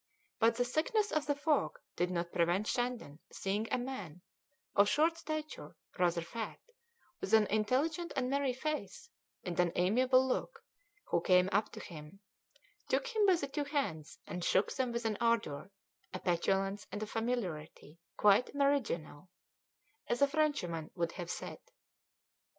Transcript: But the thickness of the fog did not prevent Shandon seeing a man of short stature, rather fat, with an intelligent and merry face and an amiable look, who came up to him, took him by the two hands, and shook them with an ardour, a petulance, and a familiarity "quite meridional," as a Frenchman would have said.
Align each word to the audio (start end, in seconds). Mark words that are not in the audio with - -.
But 0.39 0.55
the 0.55 0.65
thickness 0.65 1.11
of 1.11 1.27
the 1.27 1.35
fog 1.35 1.77
did 1.95 2.09
not 2.09 2.31
prevent 2.31 2.65
Shandon 2.65 3.19
seeing 3.31 3.67
a 3.71 3.77
man 3.77 4.23
of 4.75 4.89
short 4.89 5.15
stature, 5.15 5.75
rather 5.99 6.21
fat, 6.23 6.57
with 7.19 7.35
an 7.35 7.45
intelligent 7.51 8.11
and 8.15 8.27
merry 8.27 8.51
face 8.51 9.07
and 9.43 9.59
an 9.59 9.71
amiable 9.75 10.27
look, 10.27 10.65
who 11.09 11.21
came 11.21 11.49
up 11.51 11.71
to 11.73 11.79
him, 11.79 12.19
took 12.89 13.05
him 13.09 13.27
by 13.27 13.35
the 13.35 13.47
two 13.47 13.65
hands, 13.65 14.17
and 14.25 14.43
shook 14.43 14.71
them 14.73 14.91
with 14.91 15.05
an 15.05 15.17
ardour, 15.21 15.69
a 16.15 16.19
petulance, 16.19 16.87
and 16.91 17.03
a 17.03 17.05
familiarity 17.05 17.99
"quite 18.17 18.55
meridional," 18.55 19.29
as 20.07 20.19
a 20.23 20.27
Frenchman 20.27 20.89
would 20.95 21.11
have 21.11 21.29
said. 21.29 21.59